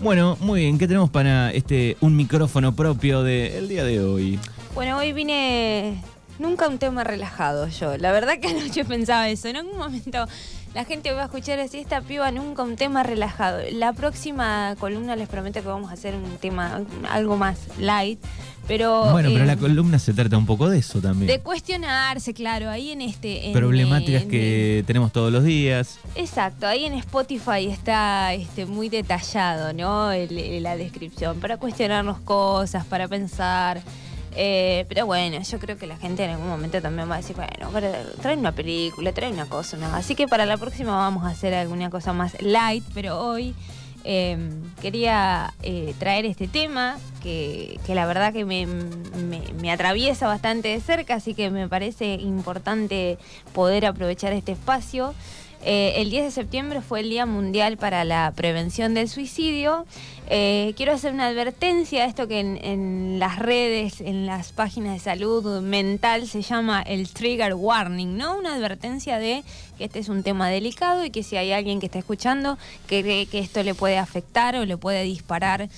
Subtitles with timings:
[0.00, 4.38] Bueno, muy bien, ¿qué tenemos para este un micrófono propio del día de hoy?
[4.74, 6.02] Bueno, hoy vine
[6.38, 7.96] nunca un tema relajado yo.
[7.96, 9.48] La verdad que anoche pensaba eso.
[9.48, 10.26] En algún momento
[10.76, 13.60] la gente va a escuchar así, esta piba nunca un tema relajado.
[13.72, 18.18] La próxima columna les prometo que vamos a hacer un tema algo más light.
[18.68, 21.28] Pero, bueno, pero eh, la columna se trata un poco de eso también.
[21.28, 23.46] De cuestionarse, claro, ahí en este...
[23.46, 25.98] en- Problemáticas en- que tenemos todos los días.
[26.14, 30.10] Exacto, ahí en Spotify está este, muy detallado, ¿no?
[30.12, 33.80] El- el- la descripción, para cuestionarnos cosas, para pensar.
[34.38, 37.34] Eh, pero bueno, yo creo que la gente en algún momento también va a decir,
[37.34, 37.70] bueno,
[38.20, 39.86] trae una película, trae una cosa, ¿no?
[39.94, 43.54] Así que para la próxima vamos a hacer alguna cosa más light, pero hoy
[44.04, 44.36] eh,
[44.82, 50.80] quería eh, traer este tema que, que la verdad que me- me atraviesa bastante de
[50.80, 53.18] cerca, así que me parece importante
[53.54, 55.14] poder aprovechar este espacio.
[55.68, 59.84] Eh, el 10 de septiembre fue el Día Mundial para la Prevención del Suicidio.
[60.30, 65.00] Eh, quiero hacer una advertencia, esto que en, en las redes, en las páginas de
[65.00, 68.38] salud mental se llama el trigger warning, ¿no?
[68.38, 69.42] Una advertencia de
[69.76, 73.02] que este es un tema delicado y que si hay alguien que está escuchando que
[73.02, 75.68] cree que esto le puede afectar o le puede disparar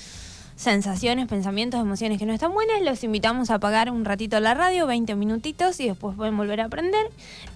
[0.58, 4.88] sensaciones, pensamientos, emociones que no están buenas, los invitamos a apagar un ratito la radio,
[4.88, 7.06] 20 minutitos y después pueden volver a aprender.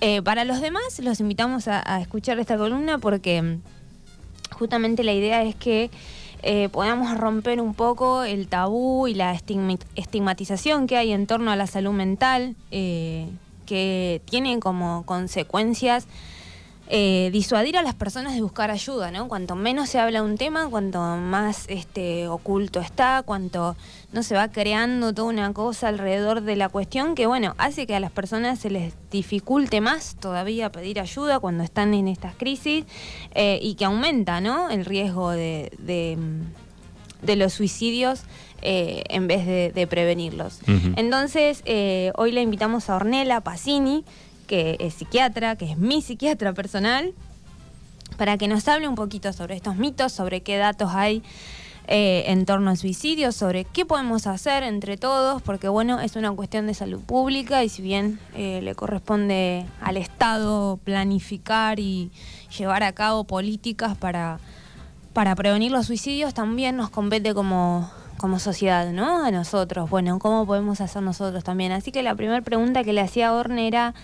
[0.01, 3.61] Eh, para los demás, los invitamos a, escuchar esta columna porque mm,
[4.53, 5.91] justamente la idea es que
[6.45, 11.57] eh, podamos romper un poco el tabú y la estigmatización que hay en torno a
[11.57, 13.27] la salud mental, eh,
[13.67, 16.07] que tiene como consecuencias
[16.95, 19.27] eh, disuadir a las personas de buscar ayuda, ¿no?
[19.27, 23.77] Cuanto menos se habla un tema, cuanto más este, oculto está, cuanto
[24.13, 27.95] no se va creando toda una cosa alrededor de la cuestión que, bueno, hace que
[27.95, 32.85] a las personas se les dificulte más todavía pedir ayuda cuando están en estas crisis
[33.35, 34.69] eh, y que aumenta, ¿no?
[34.69, 38.25] El riesgo de, de, mm, de los suicidios
[38.61, 40.61] eh, en vez de, de prevenirlos.
[40.69, 40.93] Ujú.
[40.97, 44.05] Entonces, eh, hoy le invitamos a Ornella Pacini,
[44.47, 47.15] que es psiquiatra, que es mi psiquiatra personal,
[48.17, 51.23] para que nos hable un poquito sobre estos mitos, sobre qué datos hay
[51.89, 56.31] eh, en torno al suicidio, sobre qué podemos hacer entre todos, porque bueno, es una
[56.31, 62.13] cuestión de salud pública y si bien eh, le corresponde al Estado planificar y
[62.57, 64.39] llevar a cabo políticas para,
[65.13, 69.25] para prevenir los suicidios, también nos compete como, como sociedad, ¿no?
[69.25, 69.91] A nosotros.
[69.91, 71.73] Bueno, ¿cómo podemos hacer nosotros también?
[71.73, 73.95] Así que la primera pregunta que le hacía a Orne era,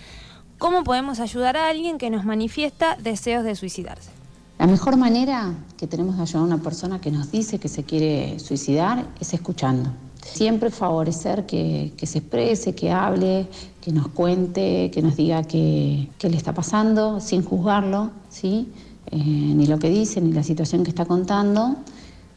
[0.59, 4.11] ¿cómo podemos ayudar a alguien que nos manifiesta deseos de suicidarse?
[4.59, 7.85] La mejor manera que tenemos de ayudar a una persona que nos dice que se
[7.85, 9.91] quiere suicidar es escuchando.
[10.21, 13.47] Siempre favorecer que, que se exprese, que hable,
[13.81, 18.69] que nos cuente, que nos diga qué, le está pasando, sin juzgarlo, ¿sí?
[19.11, 21.77] Eh, ni lo que dice, ni la situación que está contando.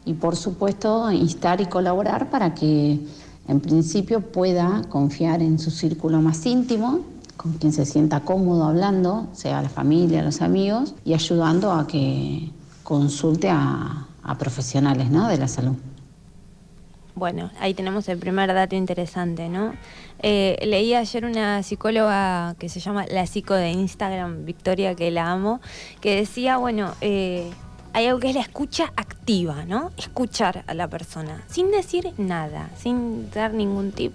[0.05, 2.99] Y por supuesto, instar y colaborar para que
[3.47, 7.01] en principio pueda confiar en su círculo más íntimo,
[7.41, 12.51] con quien se sienta cómodo hablando, sea la familia, los amigos, y ayudando a que
[12.83, 14.07] consulte a,
[14.37, 15.27] profesionales ¿no?
[15.27, 15.75] de la salud.
[17.15, 19.73] Bueno, ahí tenemos el primer dato interesante, ¿no?
[20.19, 25.31] Eh, leí ayer una psicóloga que se llama la psico de Instagram, Victoria, que la
[25.31, 25.59] amo,
[25.99, 27.51] que decía, bueno, eh,
[27.91, 29.91] hay algo que es la escucha activa, ¿no?
[29.97, 34.13] Escuchar a la persona, sin decir nada, sin dar ningún tip.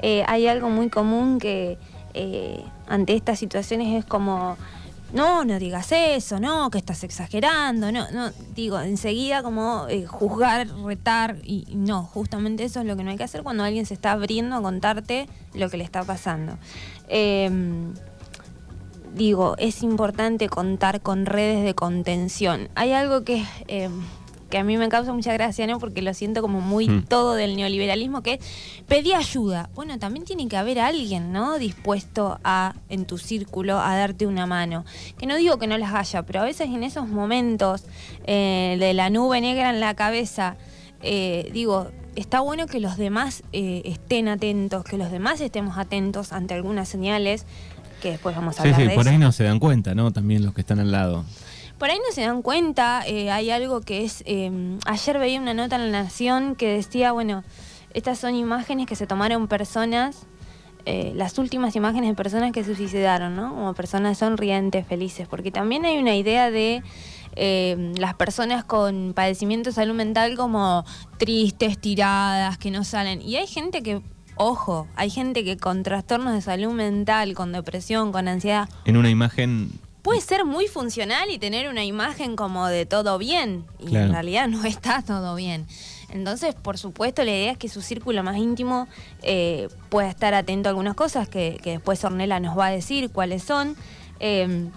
[0.00, 1.78] Eh, hay algo muy común que
[2.14, 4.56] eh, ante estas situaciones es como,
[5.12, 10.68] no, no digas eso, no, que estás exagerando, no, no, digo, enseguida como eh, juzgar,
[10.84, 13.94] retar, y no, justamente eso es lo que no hay que hacer cuando alguien se
[13.94, 16.56] está abriendo a contarte lo que le está pasando.
[17.08, 17.92] Em,
[19.14, 22.68] digo, es importante contar con redes de contención.
[22.74, 23.90] Hay algo que, eh,
[24.52, 25.80] que a mí me causa mucha gracia, ¿no?
[25.80, 27.06] Porque lo siento como muy Mm.
[27.06, 28.40] todo del neoliberalismo, que es
[28.86, 29.70] pedí ayuda.
[29.74, 31.58] Bueno, también tiene que haber alguien, ¿no?
[31.58, 34.84] Dispuesto a, en tu círculo, a darte una mano.
[35.18, 37.84] Que no digo que no las haya, pero a veces en esos momentos
[38.26, 40.56] eh, de la nube negra en la cabeza,
[41.02, 46.30] eh, digo, está bueno que los demás eh, estén atentos, que los demás estemos atentos
[46.32, 47.46] ante algunas señales
[48.02, 49.10] que después vamos a Sí, hablar sí, de por eso.
[49.10, 50.10] ahí no se dan cuenta, ¿no?
[50.12, 51.24] También los que están al lado.
[51.82, 55.52] Por ahí no se dan cuenta, eh, hay algo que es, eh, ayer veía una
[55.52, 57.42] nota en La Nación que decía, bueno,
[57.92, 60.24] estas son imágenes que se tomaron personas,
[60.84, 63.52] eh, las últimas imágenes de personas que se suicidaron, ¿no?
[63.52, 66.84] Como personas sonrientes, felices, porque también hay una idea de
[67.34, 70.84] eh, las personas con padecimiento de salud mental como
[71.18, 73.20] tristes, tiradas, que no salen.
[73.22, 74.02] Y hay gente que,
[74.36, 79.10] ojo, hay gente que con trastornos de salud mental, con depresión, con ansiedad, En una
[79.10, 84.06] imagen puede ser muy funcional y tener una imagen como de todo bien, y Claro.
[84.06, 85.66] en realidad no está todo bien.
[86.10, 88.86] Entonces, por supuesto, la idea es que su círculo más íntimo
[89.22, 93.10] eh, pueda estar atento a algunas cosas que, que después Ornella nos va a decir
[93.10, 93.76] cuáles son.
[94.20, 94.68] Eh,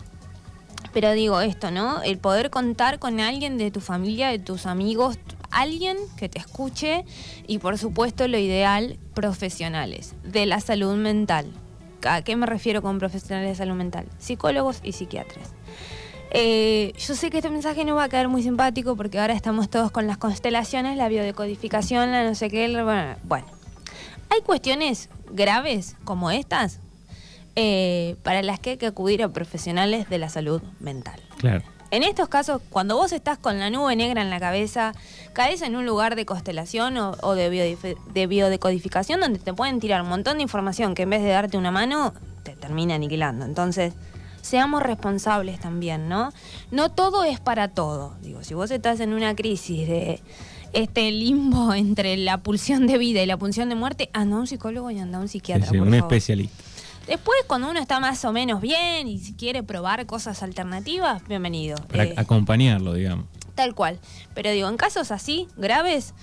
[0.94, 2.02] pero digo esto, ¿no?
[2.04, 5.18] El poder contar con alguien de tu familia, de tus amigos,
[5.52, 7.04] alguien que te escuche
[7.48, 11.52] y por supuesto lo ideal, profesionales de la salud mental.
[12.06, 14.06] ¿A qué me refiero con profesionales de salud mental?
[14.20, 15.50] Psicólogos y psiquiatras.
[16.32, 19.70] Eh, yo sé que este mensaje no va a quedar muy simpático porque ahora estamos
[19.70, 22.68] todos con las constelaciones, la biodecodificación, la no sé qué.
[23.24, 23.46] bueno.
[24.30, 26.80] hay cuestiones graves como estas
[27.56, 31.22] eh, para las que hay que acudir a profesionales de la salud mental.
[31.38, 31.64] Claro.
[31.96, 34.92] En estos casos, cuando vos estás con la nube negra en la cabeza,
[35.32, 37.78] caes en un lugar de constelación o, o de,
[38.14, 41.58] de biodecodificación donde te pueden tirar un montón de información que en vez de darte
[41.58, 42.14] una mano,
[42.44, 43.46] te termina aniquilando.
[43.46, 43.94] Entonces,
[44.42, 46.34] seamos responsables también, ¿no?
[46.70, 48.14] No todo es para todo.
[48.22, 50.20] Digo, si vos estás en una crisis de
[50.74, 54.48] este limbo entre la pulsión de vida y la pulsión de muerte, anda a un
[54.48, 55.68] psicólogo y anda a un Sí, psiquiatra.
[55.72, 56.12] sí, por un favor.
[56.14, 56.64] especialista.
[57.08, 61.78] Después, cuando uno está más o menos bien y si quiere probar cosas alternativas, bienvenido.
[61.88, 63.26] Para Eh, acompañarlo, digamos.
[63.54, 64.00] tal cual.
[64.34, 66.14] Pero digo, en casos así, graves,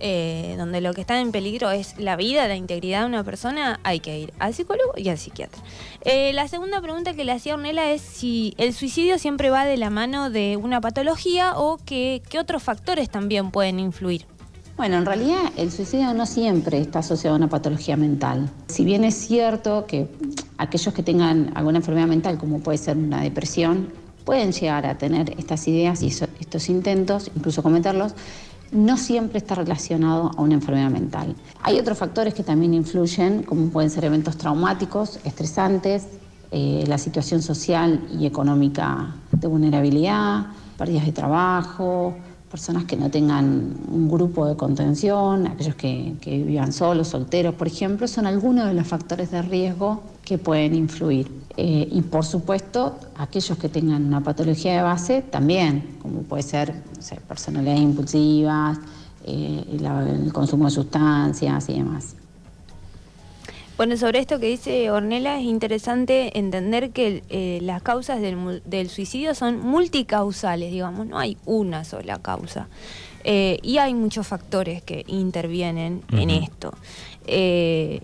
[0.00, 3.78] eh, donde lo que está en peligro es la vida, la integridad de una persona,
[3.84, 5.62] hay que ir al psicólogo y al psiquiatra.
[6.04, 9.76] Eh, la segunda pregunta que le hacía Ornella es si el suicidio siempre va de
[9.76, 14.26] la mano de una patología o que, qué otros factores también pueden influir.
[14.80, 18.48] Bueno, en realidad el suicidio no siempre está asociado a una patología mental.
[18.68, 20.08] Si bien es cierto que
[20.56, 23.92] aquellos que tengan alguna enfermedad mental, como puede ser una depresión,
[24.24, 28.14] pueden llegar a tener estas ideas y estos intentos, incluso cometerlos,
[28.72, 31.36] no siempre está relacionado a una enfermedad mental.
[31.62, 36.06] Hay otros factores que también influyen, como pueden ser eventos traumáticos, estresantes,
[36.52, 40.46] eh, la situación social y económica de vulnerabilidad,
[40.78, 42.14] pérdidas de trabajo,
[42.50, 47.68] personas que no tengan un grupo de contención, aquellos que, que vivan solos, solteros, por
[47.68, 51.30] ejemplo, son algunos de los factores de riesgo que pueden influir.
[51.56, 56.74] Eh, y por supuesto, aquellos que tengan una patología de base también, como puede ser
[56.96, 58.78] no sé, personalidades impulsivas,
[59.24, 59.64] eh,
[60.24, 62.16] el consumo de sustancias y demás.
[63.80, 68.90] Bueno, sobre esto que dice Ornella, es interesante entender que eh, las causas del, del
[68.90, 72.68] suicidio son multicausales, digamos, no hay una sola causa.
[73.24, 76.74] Eh, y hay muchos factores que intervienen en esto.
[77.26, 78.02] Eh,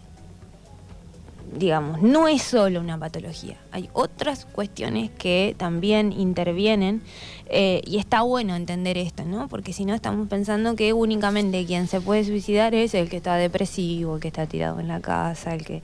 [1.56, 7.02] digamos, no es solo una patología, hay otras cuestiones que también intervienen
[7.48, 9.48] eh, y está bueno entender esto, ¿no?
[9.48, 13.36] Porque si no estamos pensando que únicamente quien se puede suicidar es el que está
[13.36, 15.82] depresivo, el que está tirado en la casa, el que,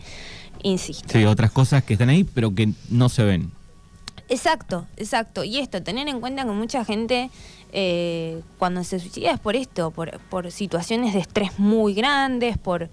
[0.62, 1.08] insisto.
[1.12, 3.50] Sí, otras cosas que están ahí, pero que no se ven.
[4.28, 5.44] Exacto, exacto.
[5.44, 7.30] Y esto, tener en cuenta que mucha gente
[7.72, 12.90] eh, cuando se suicida es por esto, por, por situaciones de estrés muy grandes, por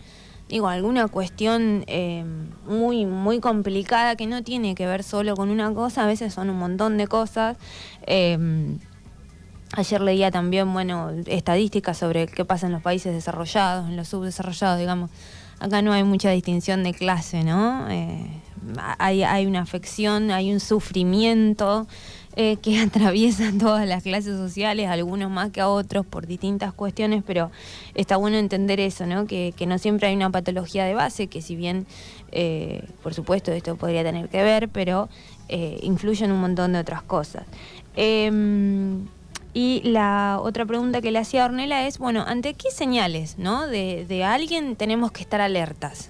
[0.49, 2.25] digo, alguna cuestión eh,
[2.67, 6.49] muy, muy complicada que no tiene que ver solo con una cosa, a veces son
[6.49, 7.55] un montón de cosas.
[8.05, 8.77] Eh,
[9.73, 14.79] Ayer leía también, bueno, estadísticas sobre qué pasa en los países desarrollados, en los subdesarrollados,
[14.79, 15.11] digamos.
[15.59, 17.87] Acá no hay mucha distinción de clase, ¿no?
[17.89, 18.41] Eh,
[18.97, 21.85] hay, hay una afección, hay un sufrimiento
[22.35, 27.23] eh, que atraviesa todas las clases sociales, algunos más que a otros por distintas cuestiones,
[27.25, 27.51] pero
[27.95, 29.25] está bueno entender eso, ¿no?
[29.25, 31.85] Que, no siempre hay una patología de base, que si bien,
[32.31, 35.09] eh, por supuesto, esto podría tener que ver, pero
[35.47, 37.43] eh, influye en un montón de otras cosas.
[37.95, 39.07] Em,
[39.53, 43.67] y la otra pregunta que le hacía a Ornella es, bueno, ¿ante qué señales ¿no?
[43.67, 46.09] de, de alguien tenemos que estar alertas?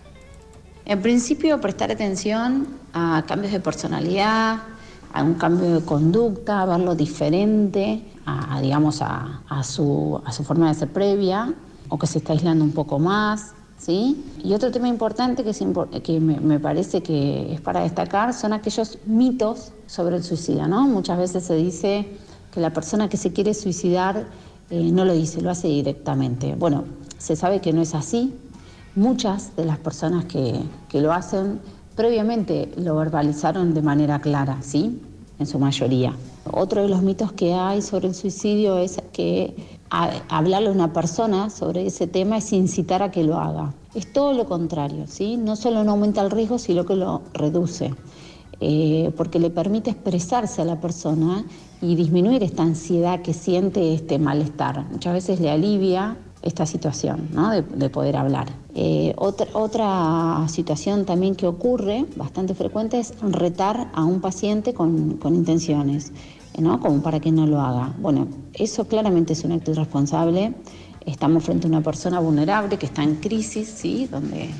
[0.85, 4.63] En principio, prestar atención a cambios de personalidad,
[5.13, 10.43] a un cambio de conducta, a verlo diferente, a, digamos, a, a su, a su
[10.43, 11.53] forma de ser previa,
[11.89, 14.23] o que se está aislando un poco más, ¿sí?
[14.43, 15.53] Y otro tema importante que,
[16.01, 20.87] que me, me parece que es para destacar son aquellos mitos sobre el suicida, ¿no?
[20.87, 22.07] Muchas veces se dice
[22.51, 24.27] que la persona que se quiere suicidar
[24.69, 26.55] eh, no lo dice, lo hace directamente.
[26.55, 26.83] Bueno,
[27.17, 28.35] se sabe que no es así.
[28.95, 31.59] Muchas de las personas que, que lo hacen
[31.99, 35.01] previamente lo verbalizaron de manera clara, ¿sí?
[35.37, 36.13] En su mayoría.
[36.49, 39.53] Otro de los mitos que hay sobre el suicidio es que
[39.89, 43.73] hablarle a una persona sobre ese tema es incitar a que lo haga.
[43.93, 45.35] Es todo lo contrario, ¿sí?
[45.35, 47.93] No solo no aumenta el riesgo, sino que lo reduce.
[48.61, 51.43] Eh, porque le permite expresarse a la persona
[51.81, 54.85] y disminuir esta ansiedad que siente, este malestar.
[54.89, 57.49] Muchas veces le alivia esta situación ¿no?
[57.51, 58.47] de, de poder hablar.
[58.75, 65.17] Eh, otra, otra situación también que ocurre bastante frecuente es retar a un paciente con,
[65.17, 66.13] con intenciones,
[66.57, 66.79] ¿no?
[66.79, 67.93] como para que no lo haga.
[67.99, 70.53] Bueno, eso claramente es un acto irresponsable.
[71.05, 74.07] Estamos frente a una persona vulnerable que está en crisis, ¿sí?
[74.09, 74.51] donde eh,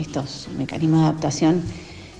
[0.00, 1.62] estos mecanismos de adaptación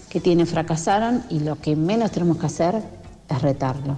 [0.09, 2.83] que tiene fracasaron y lo que menos tenemos que hacer
[3.29, 3.97] es retarlo.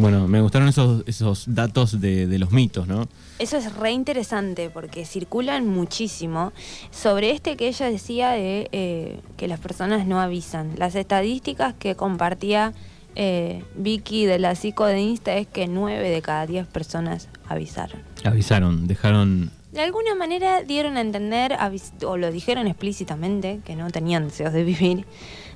[0.00, 3.06] Bueno, me gustaron esos, esos datos de, de los mitos, ¿no?
[3.38, 6.54] Eso es re interesante porque circulan muchísimo
[6.90, 10.72] sobre este que ella decía de eh, que las personas no avisan.
[10.78, 12.72] Las estadísticas que compartía
[13.14, 18.00] eh, Vicky de la psico de Insta es que 9 de cada 10 personas avisaron.
[18.24, 19.50] Avisaron, dejaron...
[19.70, 21.58] De alguna manera dieron a entender,
[22.06, 25.04] o lo dijeron explícitamente, que no tenían deseos de vivir.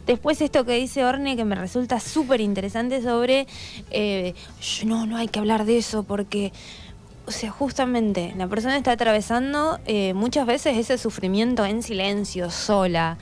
[0.06, 3.46] Después esto que dice Orne, que me resulta súper interesante sobre,
[3.90, 6.52] eh, "Sh, no, no hay que hablar de eso porque,
[7.26, 13.16] o sea, justamente la persona está atravesando eh, muchas veces ese sufrimiento en silencio, sola.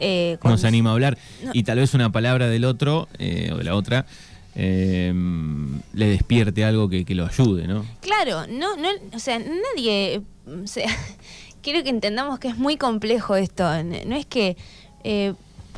[0.00, 1.50] eh, con- no se anima a hablar No.
[1.52, 4.06] y tal vez una palabra del otro eh, o de la otra
[4.54, 5.12] eh,
[5.92, 7.84] le despierte algo que, que lo ayude, ¿no?
[8.00, 10.86] Claro, no, no, o sea, nadie, o sea,
[11.62, 13.64] quiero que entendamos que es muy complejo esto.
[13.82, 14.56] No es que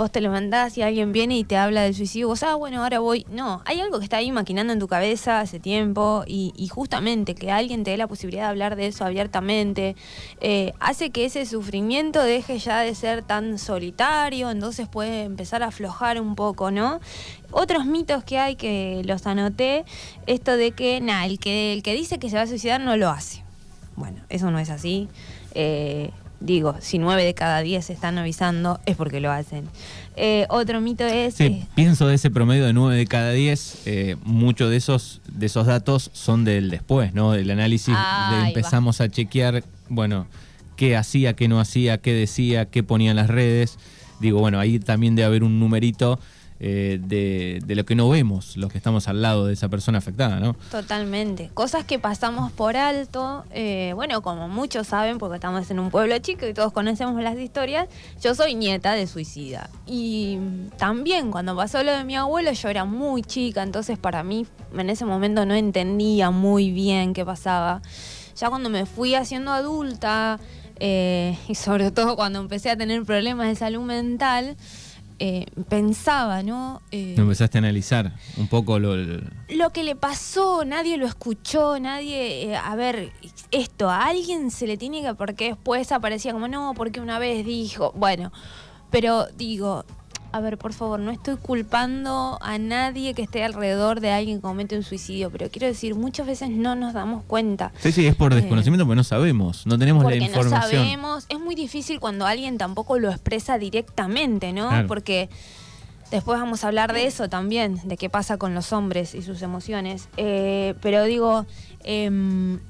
[0.00, 3.00] vos te levantás y alguien viene y te habla del suicidio, vos, ah, bueno, ahora
[3.00, 3.26] voy.
[3.30, 7.50] No, hay algo que está ahí maquinando en tu cabeza hace tiempo y, justamente que
[7.50, 9.96] alguien te dé la posibilidad de hablar de eso abiertamente
[10.40, 15.66] eh, hace que ese sufrimiento deje ya de ser tan solitario, entonces puede empezar a
[15.66, 17.00] aflojar un poco, ¿no?
[17.50, 19.84] Otros mitos que hay que los anoté,
[20.26, 22.96] esto de que, nada, el que, el que dice que se va a suicidar no
[22.96, 23.44] lo hace.
[23.96, 25.08] Bueno, eso no es así.
[25.54, 29.68] Eh, digo, si nueve de cada diez están avisando, es porque lo hacen.
[30.16, 31.34] Eh, otro mito es...
[31.34, 35.20] Sí, eh, pienso de ese promedio de 9 de cada 10, eh, muchos de esos,
[35.32, 37.32] de esos datos son del después, ¿no?
[37.32, 38.48] Del análisis, de va.
[38.48, 40.26] empezamos a chequear, bueno,
[40.76, 43.78] qué hacía, qué no hacía, qué decía, qué ponía en las redes.
[44.20, 46.18] Digo, bueno, ahí también debe haber un numerito
[46.62, 50.40] eh, de, lo que no vemos, los que estamos al lado de esa persona afectada,
[50.40, 50.54] ¿no?
[50.70, 51.50] Totalmente.
[51.54, 53.44] Cosas que pasamos por alto.
[53.50, 57.38] eh, bueno, como muchos saben, porque estamos en un pueblo chico y todos conocemos las
[57.38, 57.88] historias,
[58.20, 59.70] yo soy nieta de suicida.
[59.86, 60.38] Y
[60.76, 64.90] también cuando pasó lo de mi abuelo, yo era muy chica, entonces para mí en
[64.90, 67.80] ese momento no entendía muy bien qué pasaba.
[68.36, 70.38] Ya cuando me fui haciendo adulta,
[70.78, 74.56] eh, y sobre todo cuando empecé a tener problemas de salud mental,
[75.22, 76.80] eh, pensaba, ¿no?
[76.90, 82.44] Eh, empezaste a analizar un poco lo, lo que le pasó, nadie lo escuchó, nadie,
[82.50, 83.12] eh, a ver,
[83.50, 87.44] esto, a alguien se le tiene que, porque después aparecía como, no, porque una vez
[87.44, 88.32] dijo, bueno,
[88.90, 89.84] pero digo,
[90.32, 94.42] a ver, por favor, no estoy culpando a nadie que esté alrededor de alguien que
[94.42, 97.72] comete un suicidio, pero quiero decir, muchas veces no nos damos cuenta.
[97.80, 100.60] Sí, sí, es por Eh, desconocimiento porque no sabemos, no tenemos la Porque no información.
[100.84, 104.68] sabemos, es muy difícil cuando alguien tampoco lo expresa directamente, ¿no?
[104.68, 104.86] Claro.
[104.88, 105.28] Porque
[106.10, 109.42] después vamos a hablar de eso también, de qué pasa con los hombres y sus
[109.42, 110.08] emociones.
[110.16, 111.46] Eh, pero digo,
[111.84, 112.60] em,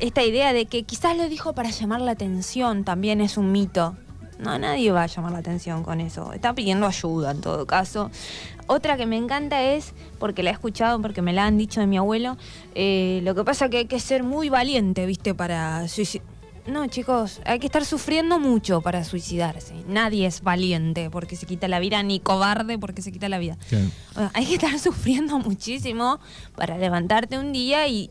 [0.00, 3.96] esta idea de que quizás lo dijo para llamar la atención también es un mito.
[4.38, 6.32] No, nadie va a llamar la atención con eso.
[6.32, 8.10] Está pidiendo ayuda en todo caso.
[8.66, 11.86] Otra que me encanta es, porque la he escuchado, porque me la han dicho de
[11.86, 12.36] mi abuelo,
[12.74, 15.34] eh, lo que pasa que hay que ser muy valiente, ¿viste?
[15.34, 16.26] Para suicidar.
[16.68, 19.72] No, chicos, hay que estar sufriendo mucho para suicidarse.
[19.88, 23.56] Nadie es valiente porque se quita la vida, ni cobarde porque se quita la vida.
[24.34, 26.20] Hay que estar sufriendo muchísimo
[26.56, 28.10] para levantarte un día y,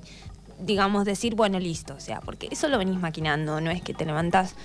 [0.59, 1.93] digamos, decir, bueno, listo.
[1.93, 4.55] O sea, porque eso lo venís maquinando, no es que te levantás.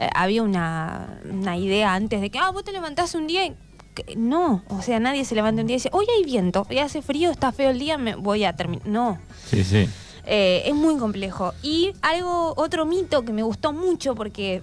[0.00, 3.54] Eh, había una, una idea antes de que, ah, vos te levantás un día y.
[3.94, 6.78] que- no, o sea, nadie se levanta un día y dice, hoy hay viento, hoy
[6.78, 8.86] hace frío, está feo el día, me voy a terminar.
[8.88, 9.18] No.
[9.46, 9.88] Sí, sí.
[10.26, 11.52] Eh, es muy complejo.
[11.62, 14.62] Y algo, otro mito que me gustó mucho porque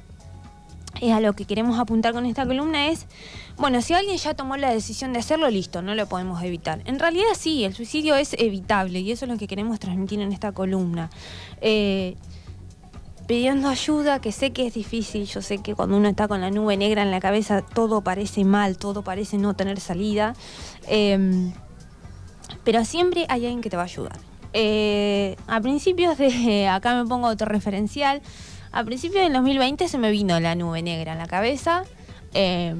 [1.01, 3.05] es a lo que queremos apuntar con esta columna es,
[3.57, 6.81] bueno, si alguien ya tomó la decisión de hacerlo, listo, no lo podemos evitar.
[6.85, 10.31] En realidad sí, el suicidio es evitable y eso es lo que queremos transmitir en
[10.31, 11.09] esta columna.
[11.61, 12.15] Eh,
[13.27, 16.49] pidiendo ayuda, que sé que es difícil, yo sé que cuando uno está con la
[16.49, 20.33] nube negra en la cabeza todo parece mal, todo parece no tener salida,
[20.87, 21.51] eh,
[22.63, 24.17] pero siempre hay alguien que te va a ayudar.
[24.53, 28.21] Eh, a principios de, acá me pongo autorreferencial,
[28.71, 31.83] a principios del 2020 se me vino la nube negra en la cabeza.
[32.33, 32.75] Eh,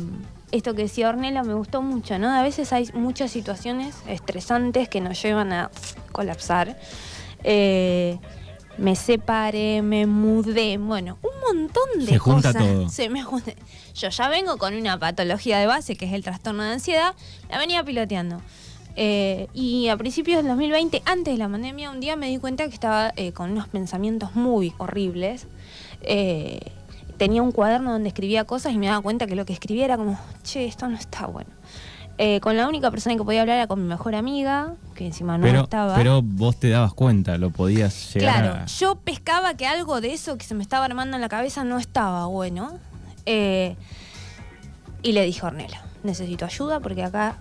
[0.52, 2.30] esto que decía Ornella me gustó mucho, ¿no?
[2.30, 5.72] A veces hay muchas situaciones estresantes que nos llevan a
[6.12, 6.78] colapsar.
[7.44, 8.20] Eh,
[8.78, 12.68] me separé, me mudé, bueno, un montón de Se junta cosas.
[12.68, 12.90] todo.
[12.90, 13.54] Se me junta-
[13.96, 17.16] Yo ya vengo con una patología de base que es el trastorno de ansiedad,
[17.50, 18.42] la venía piloteando.
[18.96, 22.68] Eh, y a principios del 2020, antes de la pandemia, un día me di cuenta
[22.68, 25.46] que estaba eh, con unos pensamientos muy horribles.
[26.02, 26.60] Eh,
[27.18, 29.98] tenía un cuaderno donde escribía cosas y me daba cuenta que lo que escribía era
[29.98, 31.50] como, che, esto no está bueno.
[32.20, 35.38] Eh, con la única persona que podía hablar era con mi mejor amiga, que encima
[35.38, 35.96] no pero, estaba.
[35.96, 38.66] pero vos te dabas cuenta, lo podías llegar Claro, a...
[38.66, 41.78] yo pescaba que algo de eso que se me estaba armando en la cabeza no
[41.78, 42.72] estaba bueno.
[43.28, 43.76] Eh,
[45.04, 47.36] y le dije a Ornella, necesito ayuda porque acá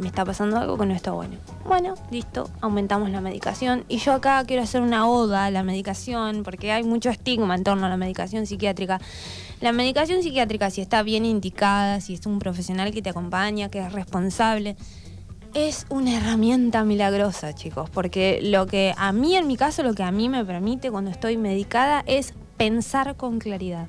[0.00, 1.36] me está pasando algo que no está bueno.
[1.66, 3.84] Bueno, listo, aumentamos la medicación.
[3.88, 7.64] Y yo acá quiero hacer una oda a la medicación porque hay mucho estigma en
[7.64, 8.98] torno a la medicación psiquiátrica.
[9.60, 13.78] La medicación psiquiátrica, si está bien indicada, si es un profesional que te acompaña, que
[13.78, 14.76] es responsable,
[15.54, 20.02] es una herramienta milagrosa, chicos, porque lo que a mí, en mi caso, lo que
[20.02, 23.86] a mí me permite cuando estoy medicada es pensar con claridad.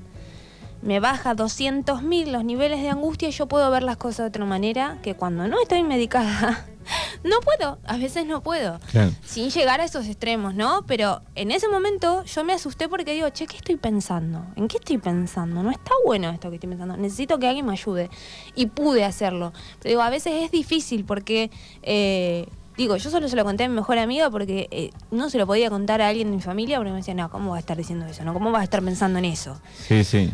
[0.81, 4.45] Me baja 200.000 los niveles de angustia y yo puedo ver las cosas de otra
[4.45, 6.65] manera que cuando no estoy medicada
[7.23, 8.79] no puedo, a veces no puedo.
[8.91, 9.11] Claro.
[9.25, 10.83] Sin llegar a esos extremos, ¿no?
[10.87, 14.45] Pero en ese momento yo me asusté porque digo, che, ¿qué estoy pensando?
[14.55, 15.63] ¿En qué estoy pensando?
[15.63, 16.97] No está bueno esto que estoy pensando.
[16.97, 18.09] Necesito que alguien me ayude.
[18.55, 19.53] Y pude hacerlo.
[19.81, 21.51] Pero digo, a veces es difícil porque...
[21.83, 22.47] eh,
[22.77, 25.47] Digo, yo solo se lo conté a mi mejor amiga porque eh, no se lo
[25.47, 27.75] podía contar a alguien de mi familia porque me decía, no, ¿cómo va a estar
[27.75, 28.23] diciendo eso?
[28.23, 28.35] ¿No?
[28.35, 29.59] ¿Cómo va a estar pensando en eso?
[29.87, 30.31] Sí, sí.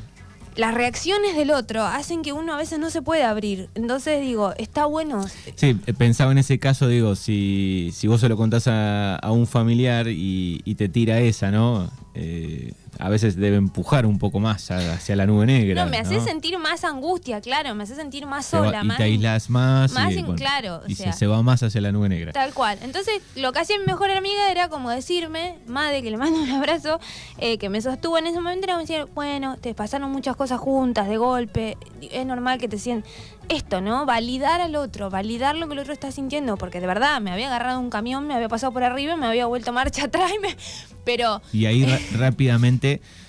[0.56, 3.70] Las reacciones del otro hacen que uno a veces no se puede abrir.
[3.76, 5.26] Entonces digo, está bueno.
[5.56, 9.32] Sí, eh, pensaba en ese caso, digo, si, si vos se lo contás a, a
[9.32, 11.90] un familiar y, y te tira esa, ¿no?
[12.14, 15.84] Eh, a veces debe empujar un poco más hacia la nube negra.
[15.84, 18.88] No, me hace sentir más angustia, claro, me hace sentir más Se va- sola, y
[18.88, 18.98] más.
[18.98, 19.92] te aislas más.
[19.94, 21.12] más y, en- claro, o y sea.
[21.14, 22.32] se, se va más hacia la nube negra.
[22.34, 22.78] Tal cual.
[22.82, 26.50] Entonces, lo que hacía mi mejor amiga era como decirme, madre, que le mando un
[26.52, 27.00] abrazo,
[27.38, 31.08] eh, que me sostuvo en ese momento, era decir, bueno, te pasaron muchas cosas juntas,
[31.08, 33.12] de golpe, es normal que te sientas.
[33.50, 34.06] Esto, ¿no?
[34.06, 37.48] Validar al otro, validar lo que el otro está sintiendo, porque de verdad me había
[37.48, 40.56] agarrado un camión, me había pasado por arriba, me había vuelto marcha atrás, y me-
[41.04, 41.42] pero.
[41.52, 42.00] Y ahí ra-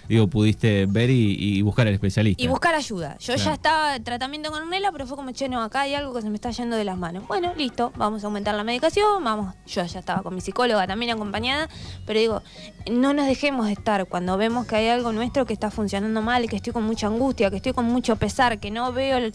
[0.08, 2.42] digo, pudiste ver y, y buscar al especialista.
[2.42, 3.16] Y buscar ayuda.
[3.18, 6.12] Yo ya estaba en tratamiento con Ornella, pero fue como, che, no, acá hay algo
[6.14, 7.26] que se me está yendo de las manos.
[7.28, 9.54] Bueno, listo, vamos a aumentar la medicación, vamos.
[9.66, 11.68] Yo ya estaba con mi psicóloga también acompañada,
[12.06, 12.42] pero digo,
[12.90, 16.48] no nos dejemos de estar cuando vemos que hay algo nuestro que está funcionando mal,
[16.48, 19.32] que estoy con mucha angustia, que estoy con mucho pesar, que no veo, el-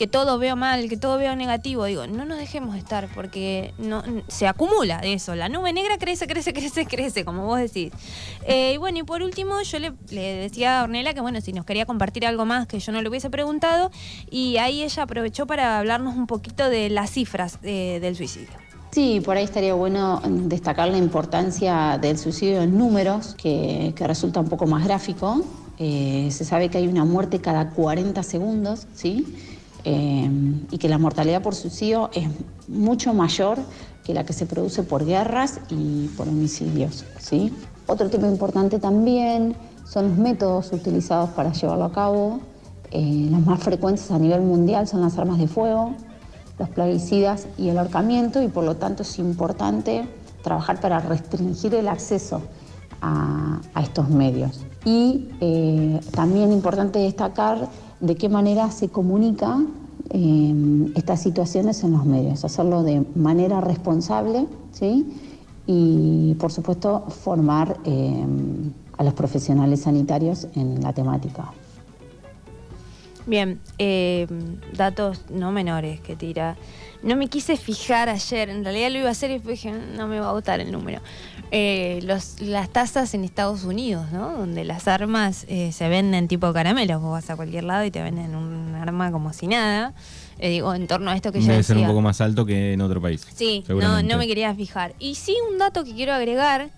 [0.00, 1.84] que todo veo mal, que todo veo negativo.
[1.84, 5.34] Digo, no nos dejemos de estar porque no, se acumula eso.
[5.34, 7.92] La nube negra crece, crece, crece, crece, como vos decís.
[8.46, 11.66] Eh, y bueno, y por último, yo le, decía a Ornella que bueno, si nos
[11.66, 13.90] quería compartir algo más que yo no le hubiese preguntado,
[14.30, 18.56] y ahí ella aprovechó para hablarnos un poquito de las cifras eh, del suicidio.
[18.92, 24.40] Sí, por ahí estaría bueno destacar la importancia del suicidio en números, que, que resulta
[24.40, 25.44] un poco más gráfico.
[25.78, 29.26] Eh, se sabe que hay una muerte cada 40 segundos, ¿sí?
[29.84, 30.30] Eh,
[30.70, 32.28] y que la mortalidad por suicidio es
[32.68, 33.58] mucho mayor
[34.04, 37.52] que la que se produce por guerras y por homicidios, ¿sí?
[37.86, 42.40] Otro tema importante también son los métodos utilizados para llevarlo a cabo.
[42.90, 45.94] Eh, los más frecuentes a nivel mundial son las armas de fuego,
[46.58, 50.08] los plaguicidas y el ahorcamiento y por lo tanto es importante
[50.42, 52.42] trabajar para restringir el acceso
[53.00, 54.64] a, a estos medios.
[54.84, 57.68] Y eh, también importante destacar
[58.00, 59.60] de qué manera se comunica
[60.10, 65.06] eh, estas situaciones en los medios, hacerlo de manera responsable ¿sí?
[65.66, 68.24] y por supuesto formar eh,
[68.96, 71.52] a los profesionales sanitarios en la temática.
[73.30, 74.26] Bien, eh,
[74.72, 76.56] datos no menores que tira.
[77.04, 80.08] No me quise fijar ayer, en realidad lo iba a hacer y después dije, no
[80.08, 81.00] me va a gustar el número.
[81.52, 84.36] Eh, los, las tasas en Estados Unidos, ¿no?
[84.36, 87.00] Donde las armas eh, se venden tipo caramelos.
[87.00, 89.94] Vos vas a cualquier lado y te venden un arma como si nada.
[90.40, 91.76] Eh, digo, en torno a esto que yo Debe decía.
[91.76, 93.24] ser un poco más alto que en otro país.
[93.32, 94.94] Sí, no, no me quería fijar.
[94.98, 96.70] Y sí, un dato que quiero agregar.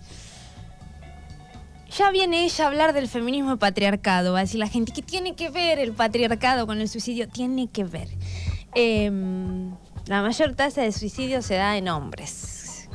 [1.97, 4.33] Ya viene ella a hablar del feminismo y patriarcado.
[4.33, 7.27] Va a decir la gente, ¿qué tiene que ver el patriarcado con el suicidio?
[7.27, 8.07] Tiene que ver.
[8.73, 9.75] Em,
[10.07, 12.89] la mayor tasa de suicidio se da en hombres,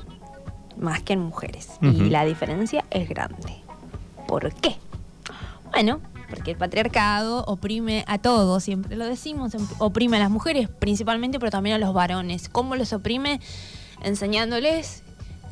[0.77, 1.69] más que en mujeres.
[1.81, 3.63] Y la diferencia es grande.
[4.27, 4.77] ¿Por qué?
[5.71, 10.69] Bueno, porque el patriarcado oprime a todos, siempre lo decimos, em- oprime a las mujeres
[10.69, 12.49] principalmente, pero también a los varones.
[12.49, 13.41] ¿Cómo los oprime?
[14.03, 15.03] Enseñándoles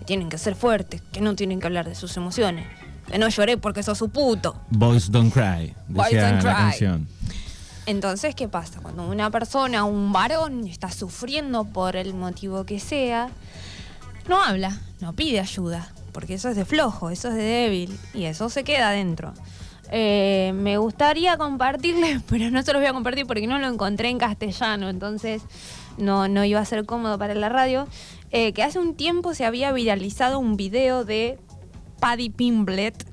[0.01, 2.86] que tienen que ser fuertes, que no tienen que hablar de sus emociones, que
[3.19, 4.57] no lloré porque sos su puto.
[4.71, 6.63] Boys Don't Cry, Boys Don't la Cry.
[6.71, 7.09] canción.
[7.87, 8.81] Entonces, ¿qué pasa?
[8.83, 13.29] Cuando una persona, un varón, está sufriendo por el motivo que sea,
[14.29, 18.25] no habla, no pide ayuda, porque eso es de flojo, eso es de débil, y
[18.25, 19.33] eso se queda adentro.
[19.93, 24.09] Eh, me gustaría compartirles, pero no se los voy a compartir porque no lo encontré
[24.09, 25.43] en castellano, entonces
[25.97, 27.87] no, no iba a ser cómodo para la radio.
[28.33, 31.39] eh, que hace un tiempo se había viralizado un video de
[32.01, 33.07] Paddy Pimblet,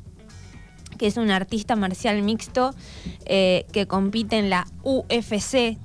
[0.97, 2.73] que es un artista marcial mixto
[3.25, 5.77] eh, que compite en la UFC.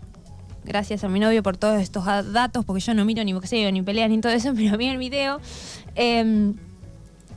[0.65, 3.83] Gracias a mi novio por todos estos datos, porque yo no miro ni boxeo, ni
[3.83, 5.41] peleas, ni todo eso, pero vi el video.
[5.95, 6.55] Em,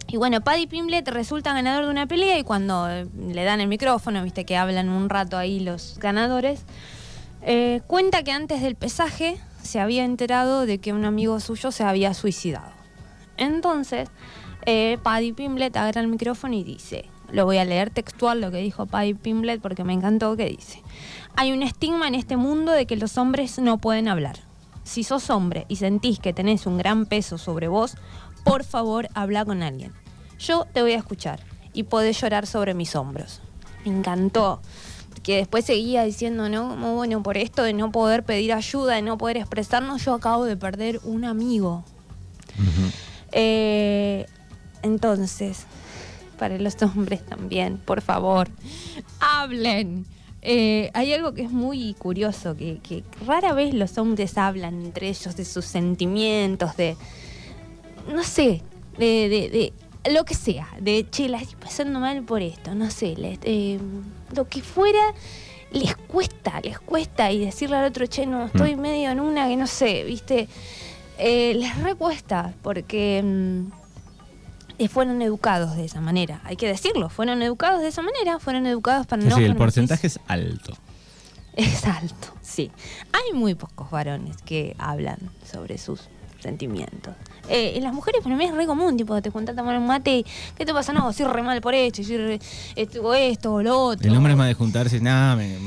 [0.08, 3.70] y bueno, Paddy Pimblet resulta ganador de una pelea y cuando eh, le dan el
[3.70, 6.66] micrófono, viste que hablan un rato ahí los ganadores,
[7.44, 11.84] eh, cuenta que antes del pesaje se había enterado de que un amigo suyo se
[11.84, 12.72] había suicidado.
[13.38, 14.10] Entonces,
[14.66, 18.58] eh, Paddy Pimblet agarra el micrófono y dice, lo voy a leer textual lo que
[18.58, 20.84] dijo Paddy Pimblet porque me encantó que dice,
[21.36, 24.40] hay un estigma en este mundo de que los hombres no pueden hablar.
[24.84, 27.96] Si sos hombre y sentís que tenés un gran peso sobre vos,
[28.44, 29.94] por favor habla con alguien.
[30.40, 31.40] Yo te voy a escuchar
[31.74, 33.42] y podés llorar sobre mis hombros.
[33.86, 34.62] Me encantó.
[35.24, 36.70] Que después seguía diciendo, ¿no?
[36.70, 40.46] Como bueno, por esto de no poder pedir ayuda, de no poder expresarnos, yo acabo
[40.46, 41.84] de perder un amigo.
[43.32, 44.26] Eh,
[44.82, 45.66] entonces,
[46.42, 48.50] para los hombres también, por favor,
[49.20, 50.08] hablen.
[50.42, 55.10] Eh, hay algo que es muy curioso, que, que, rara vez los hombres hablan entre
[55.10, 56.98] ellos de sus sentimientos, de,
[58.12, 58.64] no sé,
[58.98, 59.74] de, de,
[60.12, 63.80] lo que sea, de, che, la estoy pasando mal por esto, no sé, eh,
[64.36, 65.14] lo que fuera,
[65.72, 68.80] les cuesta, les cuesta, y decirle al otro, che, no, estoy mm.
[68.80, 70.48] medio en una que no sé, viste,
[71.20, 73.22] eh, les recuesta, porque...
[73.24, 73.81] Mm,
[74.88, 76.42] fueron educados de esa manera.
[76.44, 79.36] Hay que decirlo, fueron educados de esa manera, fueron educados para no...
[79.36, 80.74] Sí, el porcentaje es alto.
[81.54, 82.72] Es alto, sí.
[83.12, 85.18] Hay muy pocos varones que hablan
[85.50, 86.08] sobre sus
[86.40, 87.14] sentimientos.
[87.50, 89.86] Eh, en las mujeres para mí es re común, tipo, te juntas a tomar un
[89.86, 90.94] mate y ¿qué te pasa?
[90.94, 92.40] No, soy re mal por esto, soy
[92.76, 94.08] esto, esto o lo otro.
[94.08, 95.58] El hombre es más de juntarse, nada, me,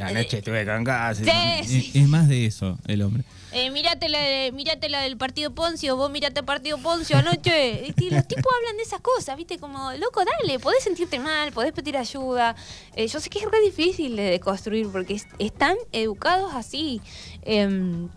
[0.00, 1.20] anoche estuve con gas.
[1.20, 3.24] es más de eso, el hombre.
[3.54, 7.94] Eh, mirate, la, del partido Poncio, vos mirate el partido Poncio anoche.
[7.98, 9.58] Y los tipos hablan de esas cosas, ¿viste?
[9.58, 12.56] Como, loco, dale, podés sentirte mal, podés pedir ayuda.
[12.96, 17.02] Eh, yo sé que es re difícil de construir porque están educados así.
[17.42, 18.08] Em,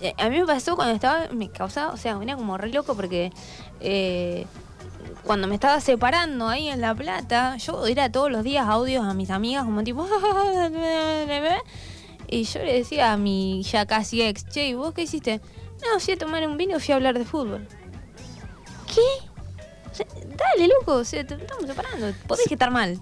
[0.00, 2.94] eh, a mí me pasó cuando estaba, me causaba, o sea, venía como re loco
[2.94, 3.32] porque
[3.80, 4.46] eh,
[5.24, 9.14] cuando me estaba separando ahí en La Plata, yo era todos los días audios a
[9.14, 10.06] mis amigas como tipo...
[12.30, 15.40] Y yo le decía a mi ya casi ex, che, ¿vos qué hiciste?
[15.80, 17.66] No, fui a tomar un vino y fui a hablar de fútbol.
[18.86, 19.28] ¿Qué?
[20.04, 22.12] dale, loco, o sea, te estamos separando.
[22.26, 23.00] Podés estar mal.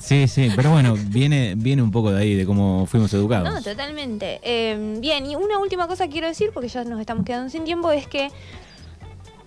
[0.00, 3.52] Sí, sí, pero bueno, viene, viene un poco de ahí, de cómo fuimos educados.
[3.52, 4.40] No, totalmente.
[4.42, 7.64] Eh, bien, y una última cosa que quiero decir, porque ya nos estamos quedando sin
[7.64, 8.28] tiempo, es que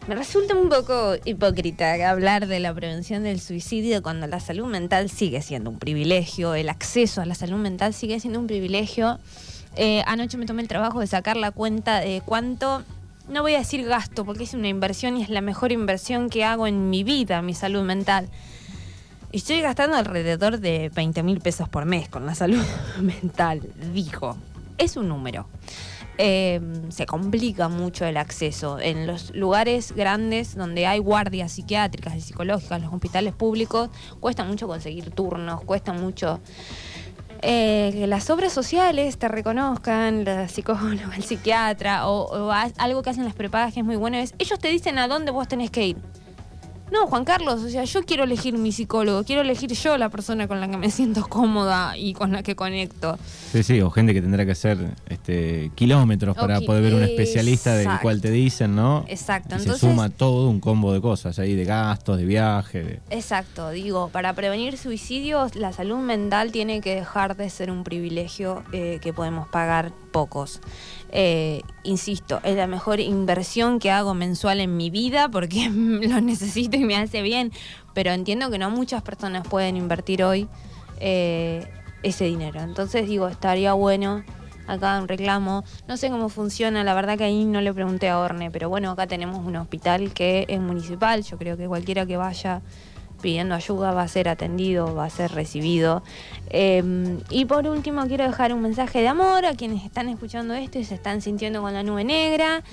[0.07, 5.09] me resulta un poco hipócrita hablar de la prevención del suicidio cuando la salud mental
[5.09, 9.19] sigue siendo un privilegio, el acceso a la salud mental sigue siendo un privilegio.
[9.75, 12.83] Eh, anoche me tomé el trabajo de sacar la cuenta de cuánto,
[13.27, 16.45] no voy a decir gasto, porque es una inversión y es la mejor inversión que
[16.45, 18.29] hago en mi vida, mi salud mental.
[19.33, 22.63] Estoy gastando alrededor de 20 mil pesos por mes con la salud
[23.01, 23.61] mental,
[23.93, 24.37] dijo.
[24.77, 25.47] Es un número.
[26.19, 28.79] Em, se complica mucho el acceso.
[28.79, 34.67] En los lugares grandes donde hay guardias psiquiátricas y psicológicas, los hospitales públicos, cuesta mucho
[34.67, 36.39] conseguir turnos, cuesta mucho
[37.43, 43.11] eh, que las obras sociales te reconozcan, la psicóloga, el psiquiatra, o, o, algo que
[43.11, 45.69] hacen las prepagas que es muy bueno, es ellos te dicen a dónde vos tenés
[45.69, 45.97] que ir.
[46.91, 50.47] No, Juan Carlos, o sea, yo quiero elegir mi psicólogo, quiero elegir yo la persona
[50.47, 53.17] con la que me siento cómoda y con la que conecto.
[53.51, 54.77] Sí, sí, o gente que tendrá que hacer
[55.09, 59.03] este, kilómetros para poder ver un especialista del cual te dicen, ¿no?
[59.07, 59.57] Exacto.
[59.57, 63.01] Y se suma todo un combo de cosas ahí, de gastos, de viaje.
[63.09, 68.63] Exacto, digo, para prevenir suicidios, la salud mental tiene que dejar de ser un privilegio
[68.71, 70.61] eh, que podemos pagar pocos.
[71.09, 76.77] Eh, insisto, es la mejor inversión que hago mensual en mi vida porque lo necesito
[76.77, 77.51] y me hace bien,
[77.93, 80.47] pero entiendo que no muchas personas pueden invertir hoy
[80.99, 81.67] eh,
[82.03, 82.61] ese dinero.
[82.61, 84.23] Entonces digo, estaría bueno
[84.67, 85.63] acá un reclamo.
[85.87, 88.91] No sé cómo funciona, la verdad que ahí no le pregunté a Orne, pero bueno,
[88.91, 92.61] acá tenemos un hospital que es municipal, yo creo que cualquiera que vaya
[93.21, 96.03] pidiendo ayuda va a ser atendido, va a ser recibido.
[96.49, 100.79] Em, y por último quiero dejar un mensaje de amor a quienes están escuchando esto
[100.79, 102.63] y se están sintiendo con la nube negra.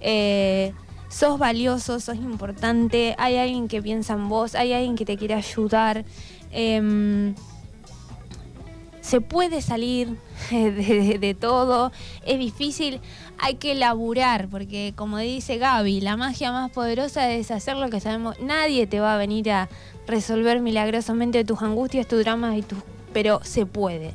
[0.00, 0.72] Eh,
[1.08, 5.34] sos valioso, sos importante, hay alguien que piensa en vos, hay alguien que te quiere
[5.34, 6.04] ayudar.
[6.50, 7.34] Em,
[9.04, 10.16] se puede salir
[10.50, 11.92] de, todo,
[12.24, 13.02] es difícil,
[13.38, 18.00] hay que laburar, porque como dice Gaby, la magia más poderosa es hacer lo que
[18.00, 19.68] sabemos, nadie te va a venir a
[20.06, 22.78] resolver milagrosamente tus angustias, tus dramas y tus...
[23.12, 24.14] pero se puede.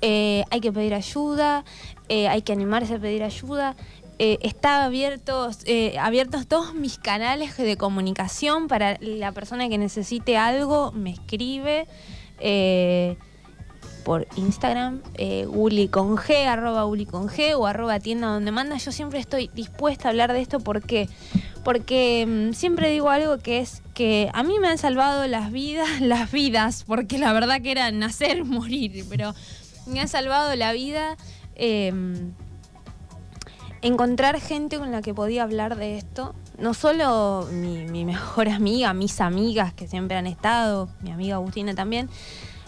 [0.00, 1.64] Eh, hay que pedir ayuda,
[2.08, 3.76] eh, hay que animarse a pedir ayuda.
[4.18, 10.36] eh, está abiertos, eh, abiertos todos mis canales de comunicación para la persona que necesite
[10.36, 11.86] algo, me escribe
[14.04, 18.76] por Instagram, eh, Uli con G, arroba Uli con G o arroba tienda donde manda.
[18.76, 21.08] Yo siempre estoy dispuesta a hablar de esto porque,
[21.64, 25.88] porque mm, siempre digo algo que es que a mí me han salvado las vidas,
[26.00, 29.34] las vidas, porque la verdad que era nacer, morir, pero
[29.86, 31.16] me ha salvado la vida.
[31.56, 32.32] em,
[33.84, 36.34] encontrar gente con la que podía hablar de esto.
[36.58, 41.74] No solo mi, mi mejor amiga, mis amigas que siempre han estado, mi amiga Agustina
[41.74, 42.08] también.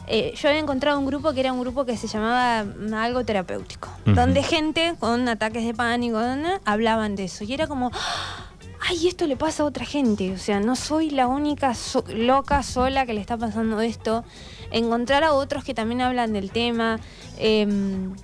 [0.08, 3.24] Eh, yo había encontrado un grupo que era un grupo que se llamaba mm, algo
[3.24, 6.60] terapéutico, donde gente con ataques de pánico ¿no?
[6.64, 7.42] hablaban de eso.
[7.44, 8.46] Y era como, "Ah,
[8.88, 10.32] ay, esto le pasa a otra gente.
[10.32, 14.24] O sea, no soy la única so- loca sola que le está pasando esto.
[14.70, 17.00] Encontrar a otros que también hablan del tema.
[17.38, 18.14] em,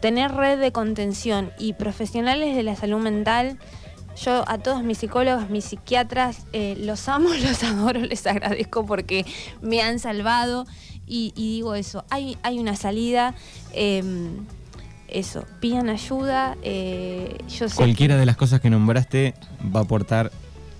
[0.00, 3.58] tener red de contención y profesionales de la salud mental.
[4.22, 9.24] Yo a todos mis psicólogos, mis psiquiatras, eh, los amo, los adoro, les agradezco porque
[9.60, 10.66] me han salvado.
[11.08, 13.34] Y, y digo eso, hay, hay una salida.
[13.72, 14.46] em,
[15.08, 16.56] eso, pidan ayuda.
[16.62, 19.32] eh, yo sé Cualquiera de las cosas que nombraste
[19.74, 20.30] va a aportar,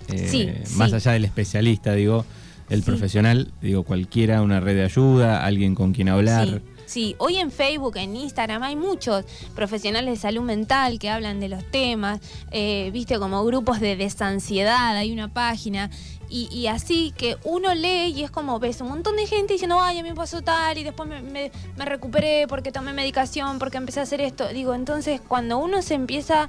[0.09, 0.97] eh, Sí, más sí.
[0.97, 2.27] allá del especialista, digo,
[2.69, 2.85] el Sí.
[2.87, 6.61] profesional, digo, cualquiera, una red de ayuda, alguien con quien hablar.
[6.89, 11.49] Sí, hoy en Facebook, en Instagram hay muchos profesionales de salud mental que hablan de
[11.51, 12.19] los temas,
[12.51, 15.91] eh, viste como grupos de desansiedad, hay una página.
[16.31, 19.79] Y, y así que uno lee y es como ves un montón de gente diciendo,
[19.83, 23.77] ay, a mí me pasó tal, y después me- me recuperé porque tomé medicación, porque
[23.77, 24.49] empecé a hacer esto.
[24.49, 26.49] Digo, entonces cuando uno se empieza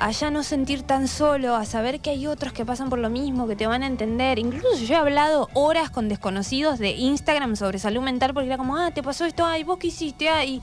[0.00, 3.10] a ya no sentir tan solo, a saber que hay otros que pasan por lo
[3.10, 4.38] mismo, que te van a entender.
[4.38, 8.78] Incluso yo he hablado horas con desconocidos de Instagram sobre salud mental porque era como,
[8.78, 10.62] ah, te pasó esto, ay, vos qué hiciste, ah, y,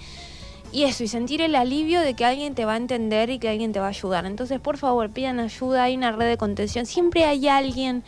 [0.71, 3.47] y eso, y sentir el alivio de que alguien te va a entender y que
[3.47, 4.25] alguien te va a ayudar.
[4.25, 8.03] Entonces, por favor, pidan ayuda, hay una red de contención, siempre hay alguien.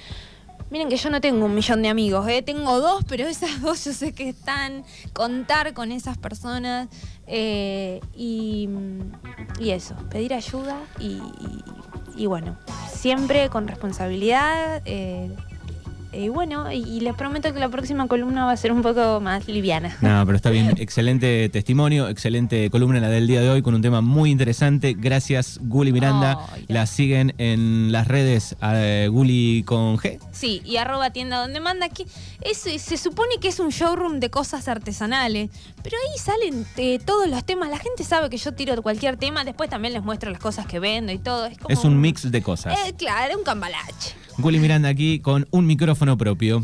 [0.72, 2.42] Miren que yo no tengo un millón de amigos, ¿eh?
[2.44, 6.88] tengo dos, pero esas dos yo sé que están, contar con esas personas
[7.28, 8.70] eh, y,
[9.60, 12.58] eso, pedir ayuda y bueno,
[13.00, 14.82] siempre con responsabilidad.
[14.86, 15.34] eh,
[16.12, 19.20] y bueno, y, y les prometo que la próxima columna va a ser un poco
[19.20, 19.96] más liviana.
[20.02, 20.76] No, pero está bien.
[20.78, 24.96] Excelente testimonio, excelente columna la del día de hoy con un tema muy interesante.
[24.98, 26.40] Gracias, Guli Miranda.
[26.52, 30.20] Ay, la siguen en las redes eh, Guli con G.
[30.32, 32.06] Sí, y arroba tienda donde manda, que
[32.42, 35.50] es, se supone que es un showroom de cosas artesanales,
[35.84, 39.44] pero ahí salen eh, todos los temas, la gente sabe que yo tiro cualquier tema,
[39.44, 41.46] después también les muestro las cosas que vendo y todo.
[41.46, 42.78] Es, como Es un mix de cosas.
[42.88, 44.16] Eh, claro, un cambalache.
[44.42, 46.64] Willy Miranda aquí con un micrófono propio.